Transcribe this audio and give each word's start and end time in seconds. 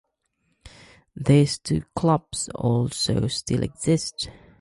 These 1.15 1.59
two 1.59 1.83
clubs 1.95 2.49
also 2.55 3.27
still 3.27 3.61
exist. 3.61 4.31